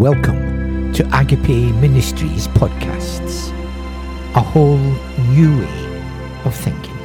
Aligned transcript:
Welcome 0.00 0.94
to 0.94 1.06
Agape 1.14 1.74
Ministries 1.74 2.48
podcasts, 2.48 3.50
a 4.34 4.40
whole 4.40 4.78
new 5.28 5.60
way 5.60 6.02
of 6.46 6.54
thinking. 6.54 6.96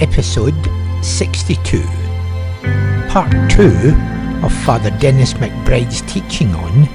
Episode 0.00 0.54
62, 1.04 1.82
Part 3.10 3.30
2 3.50 4.42
of 4.42 4.50
Father 4.64 4.90
Denis 4.98 5.34
McBride's 5.34 6.00
teaching 6.10 6.54
on 6.54 6.88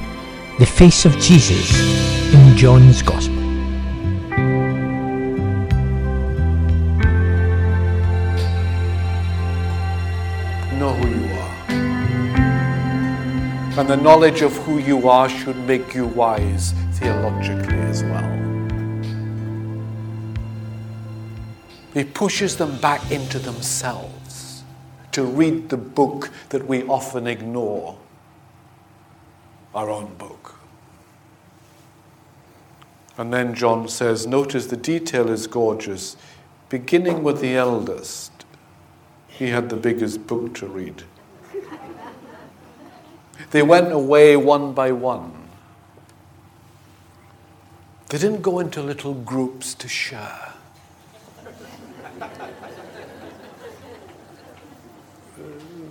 the 0.58 0.66
face 0.66 1.06
of 1.06 1.16
Jesus 1.20 2.34
in 2.34 2.58
John's 2.58 3.04
Gospel. 3.04 3.35
And 13.78 13.90
the 13.90 13.98
knowledge 13.98 14.42
of 14.42 14.56
who 14.60 14.78
you 14.80 15.10
are 15.10 15.28
should 15.28 15.58
make 15.58 15.94
you 15.94 16.06
wise 16.06 16.74
theologically 16.94 17.78
as 17.78 18.04
well. 18.04 18.32
He 21.94 22.06
pushes 22.06 22.56
them 22.56 22.80
back 22.80 23.12
into 23.12 23.38
themselves 23.38 24.64
to 25.12 25.26
read 25.26 25.68
the 25.68 25.78
book 25.78 26.30
that 26.50 26.66
we 26.66 26.84
often 26.84 27.28
ignore 27.28 27.98
our 29.74 29.90
own 29.90 30.16
book. 30.16 30.58
And 33.18 33.34
then 33.34 33.56
John 33.56 33.90
says, 33.90 34.26
notice 34.26 34.68
the 34.68 34.78
detail 34.78 35.30
is 35.30 35.48
gorgeous, 35.48 36.16
beginning 36.70 37.24
with 37.24 37.42
the 37.42 37.56
eldest. 37.56 38.46
He 39.28 39.50
had 39.50 39.70
the 39.70 39.76
biggest 39.76 40.28
book 40.28 40.54
to 40.56 40.66
read. 40.66 41.04
They 43.52 43.62
went 43.62 43.92
away 43.92 44.36
one 44.36 44.74
by 44.74 44.92
one. 44.92 45.50
They 48.10 48.18
didn't 48.18 48.42
go 48.42 48.60
into 48.60 48.82
little 48.82 49.14
groups 49.14 49.74
to 49.76 49.88
share. 49.88 50.54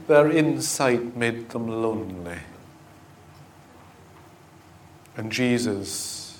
Their 0.06 0.30
insight 0.30 1.16
made 1.16 1.50
them 1.50 1.68
lonely. 1.68 2.38
And 5.16 5.32
Jesus 5.32 6.38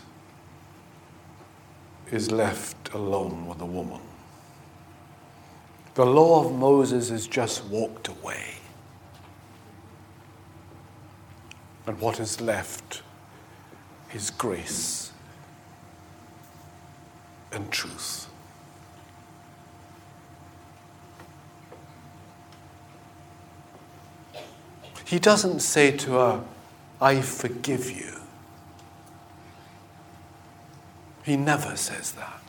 is 2.11 2.31
left 2.31 2.93
alone 2.93 3.47
with 3.47 3.61
a 3.61 3.67
woman. 3.67 4.01
The 5.95 6.05
law 6.05 6.45
of 6.45 6.53
Moses 6.53 7.09
has 7.11 7.27
just 7.27 7.65
walked 7.67 8.09
away. 8.09 8.57
And 11.87 12.01
what 12.01 12.19
is 12.19 12.41
left 12.41 13.03
is 14.13 14.31
grace 14.31 15.13
and 17.53 17.71
truth. 17.71 18.29
He 25.05 25.19
doesn't 25.19 25.61
say 25.61 25.91
to 25.99 26.13
her, 26.13 26.45
I 27.01 27.21
forgive 27.21 27.91
you. 27.91 28.15
He 31.23 31.37
never 31.37 31.77
says 31.77 32.13
that. 32.13 32.41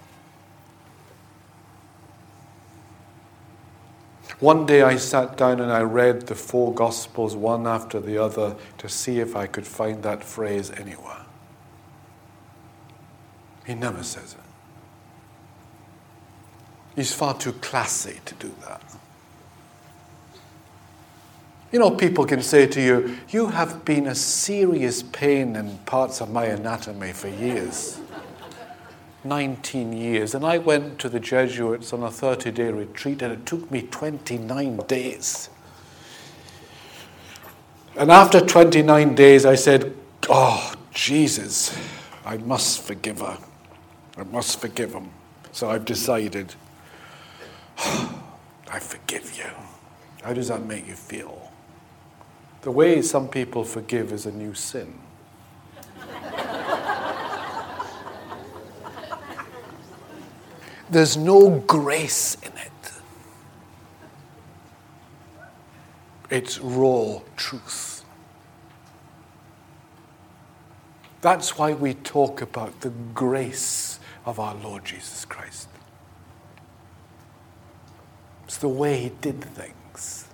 One 4.40 4.66
day 4.66 4.82
I 4.82 4.98
sat 4.98 5.38
down 5.38 5.62
and 5.62 5.72
I 5.72 5.82
read 5.82 6.28
the 6.28 6.36
four 6.36 6.74
Gospels 6.74 7.36
one 7.36 7.66
after 7.66 8.00
the 8.00 8.18
other 8.18 8.56
to 8.80 8.90
see 8.90 9.20
if 9.20 9.36
I 9.36 9.48
could 9.48 9.66
find 9.66 10.04
that 10.04 10.24
phrase 10.24 10.72
anywhere. 10.72 11.26
He 13.66 13.74
never 13.76 14.04
says 14.04 14.34
it. 14.34 14.40
He's 16.96 17.14
far 17.14 17.38
too 17.38 17.54
classy 17.54 18.20
to 18.26 18.36
do 18.36 18.54
that. 18.68 18.82
You 21.72 21.80
know, 21.80 21.92
people 21.92 22.26
can 22.26 22.42
say 22.42 22.68
to 22.68 22.82
you, 22.82 23.18
You 23.30 23.48
have 23.48 23.84
been 23.84 24.08
a 24.08 24.16
serious 24.16 25.04
pain 25.04 25.56
in 25.56 25.78
parts 25.80 26.22
of 26.22 26.32
my 26.32 26.46
anatomy 26.46 27.12
for 27.12 27.28
years. 27.28 28.00
19 29.26 29.94
years. 29.94 30.36
And 30.36 30.46
I 30.46 30.58
went 30.58 31.00
to 31.00 31.10
the 31.10 31.20
Jesuits 31.20 31.92
on 31.92 32.04
a 32.04 32.12
30 32.12 32.52
day 32.52 32.72
retreat, 32.72 33.22
and 33.22 33.34
it 33.34 33.46
took 33.46 33.70
me 33.72 33.82
29 33.82 34.78
days. 34.88 35.50
And 37.98 38.12
after 38.12 38.40
29 38.40 39.16
days, 39.16 39.46
I 39.46 39.56
said, 39.56 39.96
Oh, 40.30 40.74
Jesus, 40.92 41.78
I 42.26 42.38
must 42.38 42.82
forgive 42.82 43.20
her. 43.20 43.38
I 44.18 44.24
must 44.24 44.60
forgive 44.60 44.94
him. 44.94 45.10
So 45.52 45.70
I've 45.70 45.86
decided, 45.86 46.56
I 47.78 48.80
forgive 48.80 49.38
you. 49.38 49.50
How 50.24 50.34
does 50.34 50.48
that 50.48 50.66
make 50.66 50.88
you 50.88 50.96
feel? 50.96 51.52
The 52.62 52.72
way 52.72 53.02
some 53.02 53.28
people 53.28 53.64
forgive 53.64 54.12
is 54.12 54.26
a 54.26 54.32
new 54.32 54.54
sin. 54.54 54.94
There's 60.90 61.18
no 61.18 61.64
grace 61.68 62.36
in 62.44 62.52
it. 62.52 62.72
It's 66.30 66.60
raw 66.60 67.22
truth. 67.36 68.04
That's 71.22 71.58
why 71.58 71.74
we 71.74 71.96
talk 71.96 72.42
about 72.42 72.82
the 72.82 72.92
grace 73.14 74.00
of 74.26 74.40
our 74.40 74.54
Lord 74.56 74.86
Jesus 74.86 75.26
Christ. 75.26 75.68
It's 78.44 78.58
the 78.58 78.70
way 78.70 78.98
he 79.00 79.10
did 79.22 79.44
things 79.44 80.28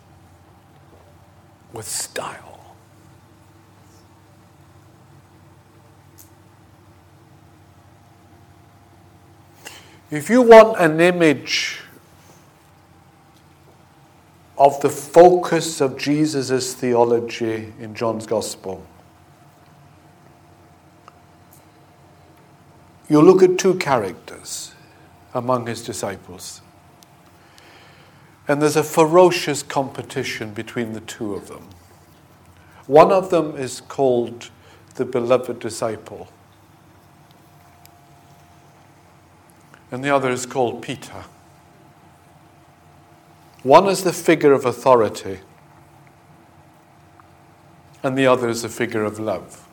with 1.72 1.88
style. 1.88 2.51
If 10.12 10.30
you 10.30 10.42
want 10.42 10.78
an 10.78 11.00
image 11.00 11.80
of 14.58 14.82
the 14.82 14.90
focus 14.90 15.80
of 15.80 15.98
Jesus' 15.98 16.74
theology 16.74 17.72
in 17.80 17.96
John's 17.96 18.26
Gospel, 18.28 18.86
you 23.08 23.22
look 23.22 23.42
at 23.42 23.58
two 23.58 23.76
characters 23.76 24.74
among 25.34 25.68
his 25.68 25.82
disciples. 25.82 26.60
And 28.50 28.62
there's 28.62 28.76
a 28.76 28.84
ferocious 28.84 29.64
competition 29.64 30.54
between 30.54 30.92
the 30.92 31.00
two 31.00 31.36
of 31.36 31.48
them. 31.48 31.70
One 32.86 33.14
of 33.14 33.30
them 33.30 33.56
is 33.56 33.80
called 33.80 34.50
the 34.96 35.06
beloved 35.06 35.60
disciple. 35.60 36.28
And 39.92 40.04
the 40.04 40.10
other 40.10 40.32
is 40.32 40.46
called 40.46 40.82
Peter. 40.82 41.26
One 43.64 43.88
is 43.88 44.04
the 44.04 44.14
figure 44.14 44.54
of 44.54 44.66
authority, 44.66 45.40
and 48.02 48.18
the 48.18 48.26
other 48.26 48.50
is 48.50 48.64
the 48.64 48.70
figure 48.70 49.04
of 49.04 49.20
love. 49.20 49.68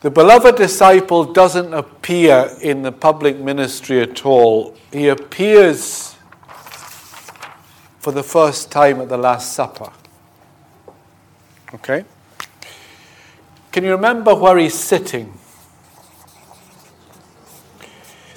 The 0.00 0.10
beloved 0.10 0.56
disciple 0.56 1.24
doesn't 1.24 1.74
appear 1.74 2.50
in 2.62 2.80
the 2.80 2.92
public 2.92 3.38
ministry 3.38 4.00
at 4.00 4.24
all. 4.24 4.74
He 4.90 5.08
appears 5.08 6.16
for 7.98 8.10
the 8.10 8.22
first 8.22 8.72
time 8.72 9.02
at 9.02 9.10
the 9.10 9.18
Last 9.18 9.52
Supper. 9.52 9.92
Okay? 11.74 12.04
Can 13.72 13.84
you 13.84 13.90
remember 13.90 14.34
where 14.34 14.56
he's 14.56 14.72
sitting? 14.72 15.34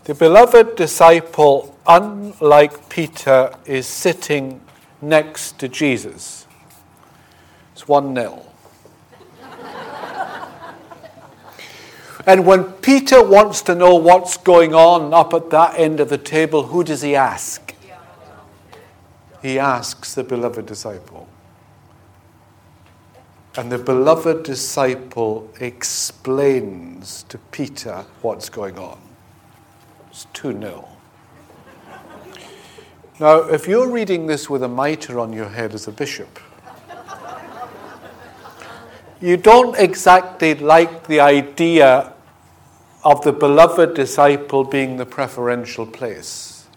The 0.05 0.13
beloved 0.13 0.75
disciple, 0.75 1.77
unlike 1.87 2.89
Peter, 2.89 3.55
is 3.65 3.87
sitting 3.87 4.59
next 5.01 5.57
to 5.59 5.69
Jesus. 5.69 6.45
It's 7.71 7.87
1 7.87 8.13
0. 8.13 8.45
and 12.25 12.45
when 12.45 12.65
Peter 12.65 13.23
wants 13.23 13.61
to 13.61 13.75
know 13.75 13.95
what's 13.95 14.35
going 14.35 14.75
on 14.75 15.13
up 15.13 15.33
at 15.33 15.49
that 15.51 15.79
end 15.79 16.01
of 16.01 16.09
the 16.09 16.17
table, 16.17 16.63
who 16.63 16.83
does 16.83 17.01
he 17.01 17.15
ask? 17.15 17.73
He 19.41 19.57
asks 19.57 20.15
the 20.15 20.25
beloved 20.25 20.65
disciple. 20.65 21.29
And 23.55 23.71
the 23.71 23.77
beloved 23.77 24.43
disciple 24.43 25.49
explains 25.61 27.23
to 27.23 27.37
Peter 27.37 28.03
what's 28.21 28.49
going 28.49 28.77
on. 28.77 29.12
It's 30.13 30.27
2 30.33 30.51
0. 30.59 30.87
Now, 33.19 33.37
if 33.49 33.67
you're 33.67 33.89
reading 33.89 34.27
this 34.27 34.47
with 34.47 34.61
a 34.61 34.67
mitre 34.67 35.19
on 35.19 35.33
your 35.33 35.49
head 35.49 35.73
as 35.73 35.87
a 35.87 35.91
bishop, 35.91 36.39
you 39.19 39.37
don't 39.37 39.75
exactly 39.75 40.53
like 40.53 41.07
the 41.07 41.19
idea 41.19 42.13
of 43.03 43.23
the 43.23 43.33
beloved 43.33 43.95
disciple 43.95 44.63
being 44.63 44.97
the 44.97 45.05
preferential 45.07 45.87
place, 45.87 46.67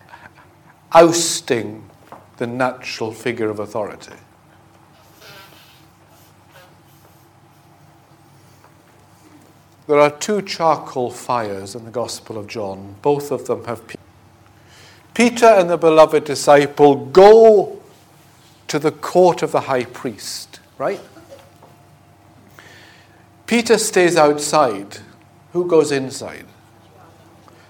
ousting 0.93 1.91
the 2.39 2.47
natural 2.47 3.13
figure 3.13 3.51
of 3.51 3.61
authority. 3.61 4.17
There 9.87 10.01
are 10.01 10.11
two 10.11 10.43
charcoal 10.43 11.11
fires 11.11 11.75
in 11.77 11.85
the 11.85 11.91
Gospel 11.91 12.39
of 12.39 12.49
John. 12.49 12.97
Both 13.03 13.31
of 13.31 13.47
them 13.47 13.65
have 13.65 13.83
Peter 15.15 15.47
and 15.47 15.71
the 15.71 15.79
beloved 15.79 16.25
disciple 16.25 17.07
go 17.07 17.81
to 18.69 18.79
the 18.79 18.91
court 18.91 19.43
of 19.43 19.53
the 19.53 19.63
high 19.63 19.85
priest, 19.85 20.61
right? 20.77 21.01
Peter 23.47 23.79
stays 23.79 24.17
outside. 24.17 24.99
Who 25.53 25.67
goes 25.67 25.93
inside? 25.93 26.45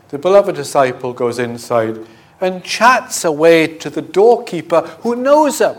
The 0.08 0.18
beloved 0.18 0.56
disciple 0.56 1.12
goes 1.12 1.38
inside 1.38 1.98
and 2.40 2.64
chats 2.64 3.24
away 3.24 3.66
to 3.78 3.90
the 3.90 4.02
doorkeeper 4.02 4.80
who 5.02 5.14
knows 5.14 5.60
him. 5.60 5.76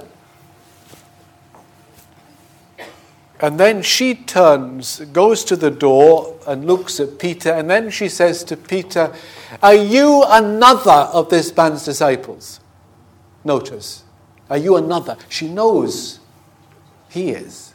And 3.39 3.59
then 3.59 3.83
she 3.83 4.15
turns, 4.15 4.99
goes 5.13 5.43
to 5.45 5.55
the 5.55 5.69
door, 5.69 6.39
and 6.47 6.65
looks 6.65 6.99
at 6.99 7.19
Peter. 7.19 7.51
And 7.51 7.69
then 7.69 7.91
she 7.91 8.09
says 8.09 8.43
to 8.45 8.57
Peter, 8.57 9.13
Are 9.61 9.75
you 9.75 10.23
another 10.27 11.09
of 11.13 11.29
this 11.29 11.55
man's 11.55 11.85
disciples? 11.85 12.59
Notice, 13.43 14.03
are 14.49 14.57
you 14.57 14.75
another? 14.75 15.17
She 15.29 15.47
knows 15.47 16.19
he 17.09 17.29
is. 17.29 17.73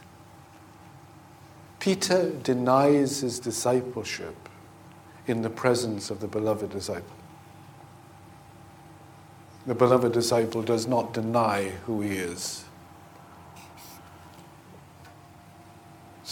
Peter 1.79 2.29
denies 2.29 3.21
his 3.21 3.39
discipleship 3.39 4.35
in 5.27 5.41
the 5.41 5.49
presence 5.49 6.09
of 6.09 6.19
the 6.19 6.27
beloved 6.27 6.69
disciple. 6.69 7.15
The 9.65 9.75
beloved 9.75 10.11
disciple 10.11 10.61
does 10.61 10.87
not 10.87 11.13
deny 11.13 11.69
who 11.85 12.01
he 12.01 12.17
is. 12.17 12.65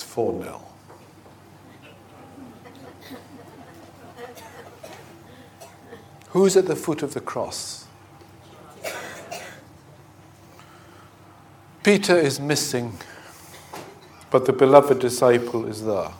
It's 0.02 0.10
4 0.14 0.42
0. 0.42 0.62
Who's 6.30 6.58
at 6.58 6.66
the 6.66 6.76
foot 6.76 7.04
of 7.04 7.14
the 7.14 7.22
cross? 7.22 7.86
Peter 11.84 12.18
is 12.18 12.40
missing, 12.40 12.98
but 14.32 14.46
the 14.46 14.54
beloved 14.54 14.98
disciple 14.98 15.68
is 15.68 15.86
there. 15.86 16.12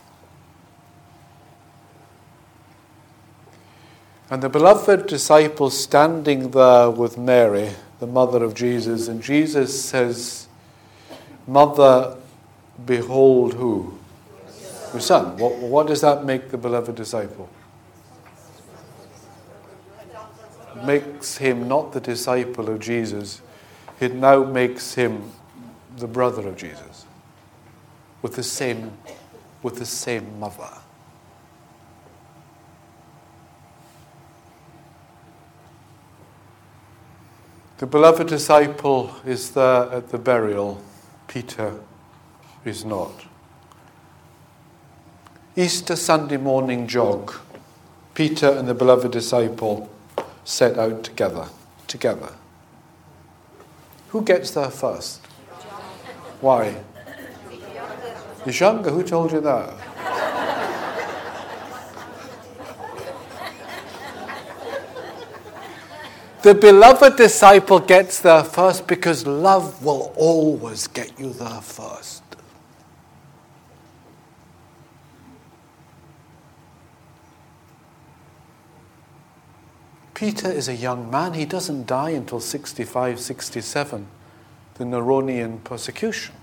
And 4.30 4.44
the 4.44 4.48
beloved 4.48 5.08
disciple 5.08 5.70
standing 5.70 6.52
there 6.52 6.88
with 6.88 7.18
Mary, 7.18 7.70
the 7.98 8.06
mother 8.06 8.44
of 8.44 8.54
Jesus, 8.54 9.08
and 9.08 9.20
Jesus 9.20 9.84
says, 9.84 10.46
Mother, 11.48 12.16
behold 12.84 13.54
who? 13.54 13.98
Your 14.92 15.00
son. 15.00 15.36
What, 15.38 15.56
what 15.58 15.86
does 15.86 16.00
that 16.02 16.24
make 16.24 16.50
the 16.50 16.58
beloved 16.58 16.94
disciple? 16.94 17.48
It 20.76 20.84
makes 20.84 21.38
him 21.38 21.68
not 21.68 21.92
the 21.92 22.00
disciple 22.00 22.68
of 22.68 22.80
Jesus, 22.80 23.40
it 24.00 24.14
now 24.14 24.44
makes 24.44 24.94
him 24.94 25.32
the 25.96 26.06
brother 26.06 26.48
of 26.48 26.56
Jesus 26.56 27.06
with 28.22 28.36
the 28.36 28.42
same, 28.42 28.92
with 29.62 29.76
the 29.76 29.86
same 29.86 30.38
mother. 30.38 30.68
The 37.78 37.86
beloved 37.86 38.28
disciple 38.28 39.12
is 39.26 39.50
there 39.50 39.90
at 39.90 40.10
the 40.10 40.18
burial. 40.18 40.80
Peter 41.26 41.80
is 42.64 42.84
not. 42.84 43.12
Easter 45.56 45.96
Sunday 45.96 46.36
morning 46.36 46.86
jog. 46.86 47.34
Peter 48.14 48.48
and 48.50 48.68
the 48.68 48.74
beloved 48.74 49.10
disciple 49.10 49.90
set 50.44 50.78
out 50.78 51.02
together. 51.02 51.48
Together. 51.86 52.32
Who 54.08 54.22
gets 54.22 54.50
there 54.52 54.70
first? 54.70 55.24
Why? 56.40 56.74
He's 58.44 58.60
younger. 58.60 58.90
Who 58.90 59.02
told 59.02 59.32
you 59.32 59.40
that? 59.40 59.74
The 66.42 66.54
beloved 66.54 67.16
disciple 67.16 67.78
gets 67.78 68.20
there 68.20 68.42
first 68.42 68.88
because 68.88 69.26
love 69.26 69.84
will 69.84 70.12
always 70.16 70.88
get 70.88 71.16
you 71.18 71.32
there 71.32 71.60
first. 71.60 72.21
Peter 80.22 80.52
is 80.52 80.68
a 80.68 80.76
young 80.76 81.10
man. 81.10 81.34
He 81.34 81.44
doesn't 81.44 81.88
die 81.88 82.10
until 82.10 82.38
65, 82.38 83.18
67, 83.18 84.06
the 84.74 84.84
Neronian 84.84 85.64
persecution. 85.64 86.36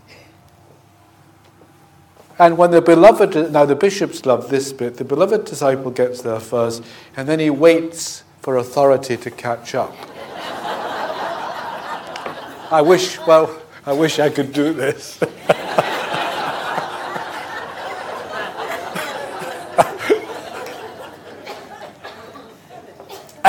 And 2.37 2.57
when 2.57 2.71
the 2.71 2.81
beloved, 2.81 3.53
now 3.53 3.63
the 3.63 3.77
bishops 3.77 4.25
love 4.25 4.49
this 4.49 4.73
bit, 4.73 4.97
the 4.97 5.05
beloved 5.05 5.45
disciple 5.45 5.91
gets 5.91 6.21
there 6.21 6.41
first, 6.41 6.83
and 7.15 7.25
then 7.25 7.39
he 7.39 7.49
waits 7.49 8.25
for 8.41 8.57
authority 8.57 9.15
to 9.15 9.31
catch 9.31 9.73
up. 9.73 9.95
I 12.73 12.81
wish, 12.81 13.17
well, 13.25 13.61
I 13.85 13.93
wish 13.93 14.19
I 14.19 14.29
could 14.29 14.51
do 14.51 14.73
this. 14.73 15.21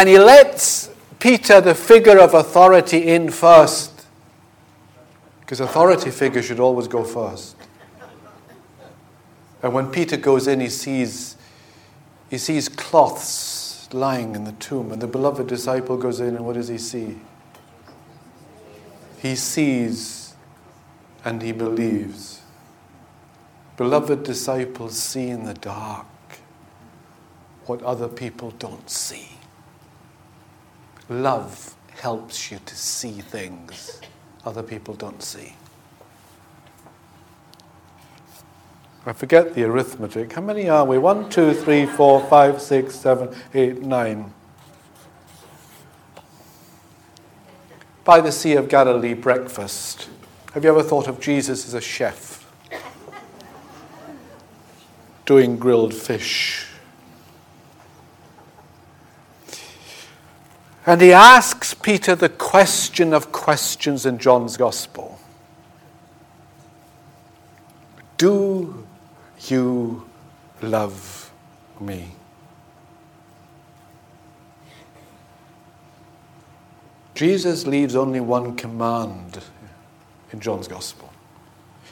and 0.01 0.09
he 0.09 0.19
lets 0.19 0.89
Peter, 1.19 1.61
the 1.61 1.75
figure 1.75 2.19
of 2.19 2.33
authority, 2.33 3.09
in 3.09 3.31
first. 3.31 4.07
Because 5.41 5.61
authority 5.61 6.11
figures 6.11 6.47
should 6.47 6.59
always 6.59 6.89
go 6.89 7.05
first. 7.05 7.55
And 9.63 9.75
when 9.75 9.91
Peter 9.91 10.17
goes 10.17 10.47
in, 10.49 10.61
he 10.61 10.71
sees, 10.71 11.37
he 12.31 12.39
sees 12.39 12.67
cloths 12.67 13.93
lying 13.93 14.35
in 14.35 14.45
the 14.45 14.53
tomb. 14.53 14.91
And 14.91 15.03
the 15.03 15.07
beloved 15.07 15.47
disciple 15.47 15.99
goes 15.99 16.19
in, 16.19 16.35
and 16.35 16.47
what 16.47 16.55
does 16.55 16.69
he 16.69 16.79
see? 16.79 17.19
He 19.19 19.37
sees 19.37 20.35
and 21.27 21.43
he 21.43 21.53
believes. 21.53 22.41
Beloved 23.77 24.23
disciples 24.23 24.97
see 24.97 25.29
in 25.29 25.45
the 25.45 25.53
dark 25.53 26.07
what 27.67 27.83
other 27.83 28.09
people 28.09 28.53
don't 28.53 28.89
see. 28.89 29.37
Love 31.11 31.75
helps 31.91 32.53
you 32.53 32.61
to 32.65 32.77
see 32.77 33.21
things 33.21 34.01
other 34.47 34.63
people 34.63 34.95
don't 34.95 35.23
see. 35.23 35.55
I 39.05 39.13
forget 39.13 39.55
the 39.55 39.65
arithmetic. 39.65 40.33
How 40.33 40.41
many 40.41 40.69
are 40.69 40.85
we? 40.85 40.99
One, 40.99 41.29
two, 41.29 41.53
three, 41.53 41.85
four, 41.85 42.25
five, 42.27 42.63
six, 42.63 42.95
seven, 42.95 43.35
eight, 43.55 43.83
nine. 43.83 44.33
By 48.05 48.21
the 48.21 48.31
Sea 48.31 48.55
of 48.55 48.69
Galilee 48.69 49.15
breakfast. 49.15 50.09
Have 50.53 50.63
you 50.63 50.71
ever 50.71 50.83
thought 50.83 51.09
of 51.09 51.21
Jesus 51.21 51.67
as 51.67 51.75
a 51.75 51.81
chef? 51.81 52.49
Doing 55.27 55.59
grilled 55.59 55.95
fish. 55.95 56.70
And 60.91 61.01
he 61.01 61.13
asks 61.13 61.73
Peter 61.73 62.17
the 62.17 62.29
question 62.29 63.15
of 63.15 63.31
questions 63.31 64.05
in 64.05 64.19
John's 64.19 64.57
Gospel 64.57 65.21
Do 68.17 68.85
you 69.47 70.05
love 70.61 71.31
me. 71.79 72.17
Jesus 77.15 77.69
leaves 77.69 77.95
only 77.95 78.19
one 78.19 78.57
command 78.57 79.45
in 80.33 80.41
John's 80.41 80.67
Gospel. 80.67 81.13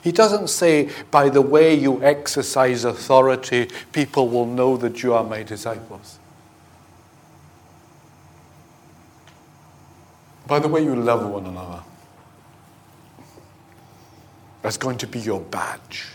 He 0.03 0.11
doesn't 0.11 0.49
say, 0.49 0.89
by 1.09 1.29
the 1.29 1.41
way 1.41 1.73
you 1.73 2.03
exercise 2.03 2.83
authority, 2.83 3.69
people 3.93 4.27
will 4.27 4.45
know 4.45 4.75
that 4.75 5.03
you 5.03 5.13
are 5.13 5.23
my 5.23 5.43
disciples. 5.43 6.19
By 10.49 10.57
the 10.57 10.67
way 10.67 10.83
you 10.83 10.95
love 10.95 11.29
one 11.29 11.45
another. 11.45 11.83
That's 14.63 14.77
going 14.77 14.97
to 14.97 15.07
be 15.07 15.19
your 15.19 15.39
badge. 15.39 16.07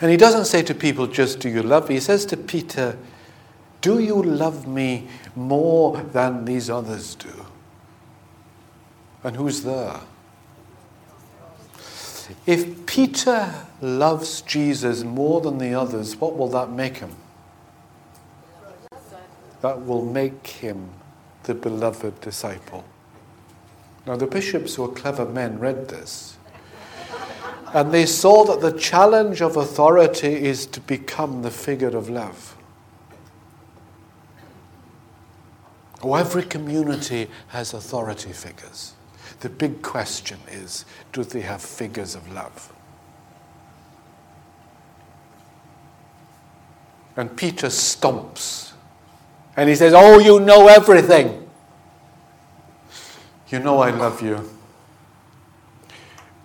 And 0.00 0.10
he 0.10 0.16
doesn't 0.16 0.46
say 0.46 0.62
to 0.62 0.74
people, 0.74 1.06
just 1.06 1.38
do 1.38 1.50
you 1.50 1.62
love 1.62 1.88
me? 1.90 1.96
He 1.96 2.00
says 2.00 2.24
to 2.26 2.36
Peter, 2.36 2.98
do 3.82 3.98
you 4.00 4.22
love 4.22 4.66
me 4.66 5.06
more 5.36 5.98
than 6.02 6.46
these 6.46 6.70
others 6.70 7.14
do? 7.14 7.46
And 9.22 9.36
who's 9.36 9.62
there? 9.62 10.00
If 12.46 12.86
Peter 12.86 13.54
loves 13.80 14.40
Jesus 14.40 15.04
more 15.04 15.40
than 15.42 15.58
the 15.58 15.74
others, 15.74 16.16
what 16.16 16.36
will 16.36 16.48
that 16.48 16.70
make 16.70 16.96
him? 16.96 17.14
That 19.60 19.84
will 19.84 20.04
make 20.04 20.46
him 20.46 20.90
the 21.44 21.54
beloved 21.54 22.20
disciple. 22.20 22.84
Now, 24.06 24.16
the 24.16 24.26
bishops 24.26 24.74
who 24.74 24.84
are 24.84 24.94
clever 24.94 25.24
men 25.24 25.58
read 25.58 25.88
this. 25.88 26.36
And 27.74 27.92
they 27.92 28.06
saw 28.06 28.44
that 28.44 28.60
the 28.60 28.78
challenge 28.78 29.42
of 29.42 29.56
authority 29.56 30.32
is 30.32 30.66
to 30.66 30.80
become 30.80 31.42
the 31.42 31.50
figure 31.50 31.96
of 31.96 32.08
love. 32.08 32.56
Oh, 36.02 36.14
every 36.14 36.44
community 36.44 37.28
has 37.48 37.74
authority 37.74 38.32
figures. 38.32 38.92
The 39.40 39.48
big 39.48 39.82
question 39.82 40.38
is 40.48 40.84
do 41.12 41.24
they 41.24 41.40
have 41.40 41.60
figures 41.60 42.14
of 42.14 42.32
love? 42.32 42.72
And 47.16 47.36
Peter 47.36 47.68
stomps 47.68 48.72
and 49.56 49.68
he 49.68 49.74
says, 49.74 49.92
Oh, 49.94 50.18
you 50.18 50.40
know 50.40 50.68
everything. 50.68 51.48
You 53.48 53.60
know 53.60 53.80
I 53.80 53.90
love 53.90 54.22
you. 54.22 54.50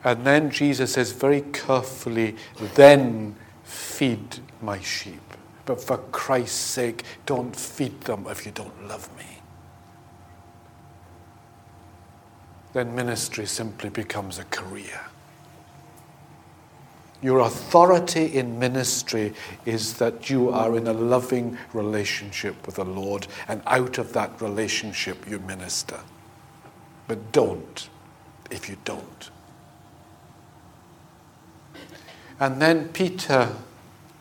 And 0.04 0.26
then 0.26 0.50
Jesus 0.50 0.94
says 0.94 1.12
very 1.12 1.42
carefully, 1.42 2.36
Then 2.76 3.36
feed 3.64 4.40
my 4.62 4.80
sheep. 4.80 5.22
But 5.66 5.82
for 5.82 5.98
Christ's 5.98 6.58
sake, 6.58 7.04
don't 7.26 7.56
feed 7.56 8.02
them 8.02 8.26
if 8.30 8.46
you 8.46 8.52
don't 8.52 8.88
love 8.88 9.16
me. 9.18 9.32
then 12.74 12.96
ministry 12.96 13.46
simply 13.46 13.90
becomes 13.90 14.40
a 14.40 14.46
career. 14.46 15.02
Your 17.22 17.40
authority 17.40 18.26
in 18.26 18.58
ministry 18.58 19.34
is 19.66 19.96
that 19.96 20.30
you 20.30 20.50
are 20.50 20.76
in 20.76 20.88
a 20.88 20.94
loving 20.94 21.58
relationship 21.74 22.66
with 22.66 22.76
the 22.76 22.86
Lord, 22.86 23.28
and 23.48 23.62
out 23.68 23.98
of 23.98 24.14
that 24.14 24.42
relationship 24.42 25.30
you 25.30 25.40
minister. 25.40 26.00
But 27.08 27.32
don't 27.32 27.90
if 28.50 28.70
you 28.70 28.78
don't. 28.86 29.30
And 32.40 32.62
then 32.62 32.90
Peter 32.90 33.56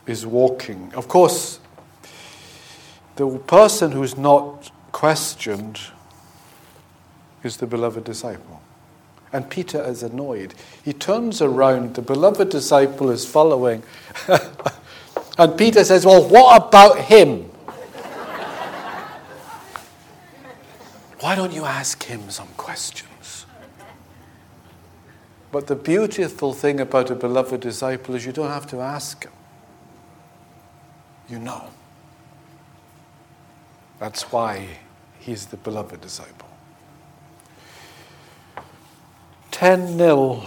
is 0.06 0.26
walking. 0.26 0.92
Of 0.94 1.08
course, 1.08 1.58
the 3.16 3.38
person 3.38 3.92
who's 3.92 4.16
not 4.16 4.70
questioned 4.92 5.80
is 7.42 7.56
the 7.56 7.66
beloved 7.66 8.04
disciple. 8.04 8.59
And 9.32 9.48
Peter 9.48 9.80
is 9.82 10.02
annoyed. 10.02 10.54
He 10.84 10.92
turns 10.92 11.40
around, 11.40 11.94
the 11.94 12.02
beloved 12.02 12.48
disciple 12.48 13.10
is 13.10 13.24
following. 13.24 13.84
and 15.38 15.56
Peter 15.56 15.84
says, 15.84 16.04
Well, 16.04 16.28
what 16.28 16.68
about 16.68 16.98
him? 16.98 17.44
Why 21.20 21.36
don't 21.36 21.52
you 21.52 21.64
ask 21.64 22.02
him 22.02 22.28
some 22.30 22.48
questions? 22.56 23.46
But 25.52 25.66
the 25.66 25.76
beautiful 25.76 26.52
thing 26.52 26.80
about 26.80 27.10
a 27.10 27.14
beloved 27.14 27.60
disciple 27.60 28.14
is 28.14 28.24
you 28.24 28.32
don't 28.32 28.50
have 28.50 28.66
to 28.68 28.80
ask 28.80 29.24
him. 29.24 29.32
You 31.28 31.38
know. 31.38 31.70
That's 34.00 34.32
why 34.32 34.66
he's 35.18 35.46
the 35.46 35.56
beloved 35.56 36.00
disciple. 36.00 36.49
10 39.60 39.98
0. 39.98 40.42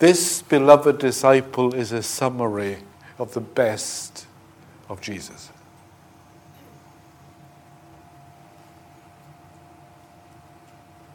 This 0.00 0.42
beloved 0.42 0.98
disciple 0.98 1.72
is 1.76 1.92
a 1.92 2.02
summary 2.02 2.78
of 3.20 3.34
the 3.34 3.40
best 3.40 4.26
of 4.88 5.00
Jesus. 5.00 5.50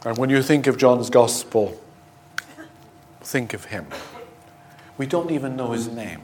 And 0.06 0.18
when 0.18 0.30
you 0.30 0.42
think 0.42 0.68
of 0.68 0.78
John's 0.78 1.10
gospel, 1.10 1.78
think 3.20 3.54
of 3.54 3.66
him. 3.66 3.88
We 4.98 5.06
don't 5.06 5.32
even 5.32 5.58
know 5.58 5.74
his 5.74 5.90
name. 5.90 6.22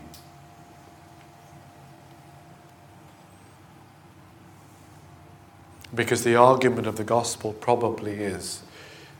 Because 5.95 6.23
the 6.23 6.35
argument 6.35 6.87
of 6.87 6.97
the 6.97 7.03
gospel 7.03 7.53
probably 7.53 8.13
is 8.13 8.61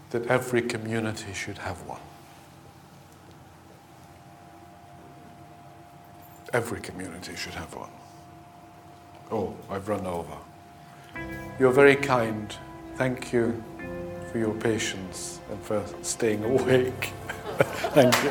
that 0.09 0.25
every 0.27 0.61
community 0.61 1.33
should 1.33 1.59
have 1.59 1.77
one. 1.87 1.99
Every 6.53 6.79
community 6.79 7.35
should 7.35 7.53
have 7.53 7.73
one. 7.75 7.89
Oh, 9.31 9.55
I've 9.69 9.89
run 9.89 10.05
over. 10.05 10.37
You're 11.59 11.71
very 11.71 11.95
kind. 11.95 12.55
Thank 12.95 13.33
you 13.33 13.63
for 14.31 14.37
your 14.37 14.53
patience 14.53 15.39
and 15.51 15.61
for 15.61 15.83
staying 16.01 16.43
awake. 16.43 17.13
Thank 17.93 18.23
you. 18.23 18.29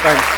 Thanks. 0.00 0.37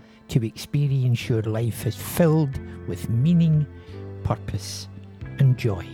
to 0.31 0.47
experience 0.47 1.27
your 1.27 1.41
life 1.41 1.85
as 1.85 1.95
filled 1.95 2.57
with 2.87 3.09
meaning, 3.09 3.67
purpose, 4.23 4.87
and 5.39 5.57
joy. 5.57 5.85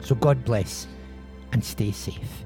So 0.00 0.16
God 0.16 0.44
bless 0.44 0.88
and 1.52 1.64
stay 1.64 1.92
safe. 1.92 2.44